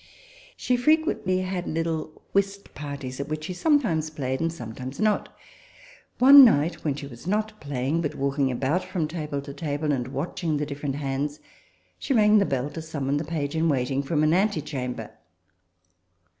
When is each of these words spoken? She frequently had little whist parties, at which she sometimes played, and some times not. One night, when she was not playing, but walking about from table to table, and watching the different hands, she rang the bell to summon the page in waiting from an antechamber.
She 0.57 0.77
frequently 0.77 1.41
had 1.41 1.67
little 1.67 2.23
whist 2.33 2.73
parties, 2.73 3.19
at 3.19 3.27
which 3.29 3.43
she 3.43 3.53
sometimes 3.53 4.09
played, 4.09 4.41
and 4.41 4.51
some 4.51 4.73
times 4.73 4.99
not. 4.99 5.31
One 6.17 6.43
night, 6.43 6.83
when 6.83 6.95
she 6.95 7.05
was 7.05 7.27
not 7.27 7.59
playing, 7.61 8.01
but 8.01 8.15
walking 8.15 8.49
about 8.51 8.83
from 8.83 9.07
table 9.07 9.43
to 9.43 9.53
table, 9.53 9.91
and 9.91 10.07
watching 10.07 10.57
the 10.57 10.65
different 10.65 10.95
hands, 10.95 11.39
she 11.99 12.15
rang 12.15 12.39
the 12.39 12.45
bell 12.45 12.71
to 12.71 12.81
summon 12.81 13.17
the 13.17 13.23
page 13.23 13.55
in 13.55 13.69
waiting 13.69 14.01
from 14.01 14.23
an 14.23 14.33
antechamber. 14.33 15.11